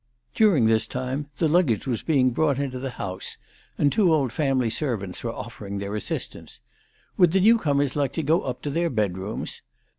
[0.33, 3.37] During this time the luggage was being brought into the house,
[3.77, 6.59] and two old family servants were offering them assistance.
[7.17, 9.61] Would the new comers like to go up to their bedrooms